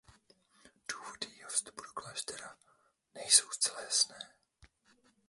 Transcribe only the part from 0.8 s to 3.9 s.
Důvody jejího vstupu do kláštera nejsou zcela